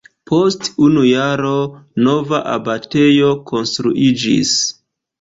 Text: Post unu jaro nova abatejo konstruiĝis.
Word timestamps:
Post 0.29 0.63
unu 0.85 1.03
jaro 1.07 1.51
nova 2.09 2.41
abatejo 2.57 3.31
konstruiĝis. 3.55 4.61